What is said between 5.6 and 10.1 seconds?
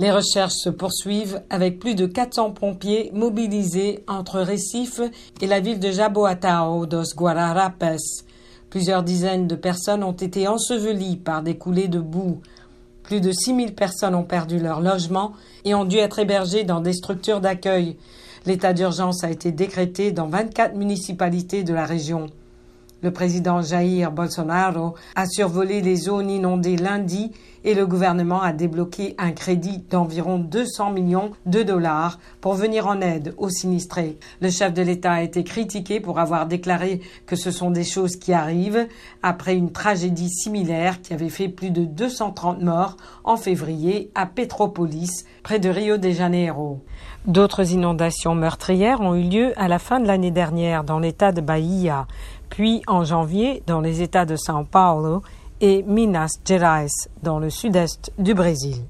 ville de Jaboatão dos Guararapes. Plusieurs dizaines de personnes